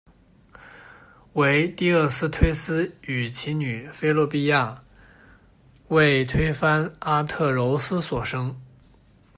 [1.33, 4.83] 为堤厄斯忒斯与其女菲洛庇亚
[5.89, 8.59] 为推翻阿特柔斯所生。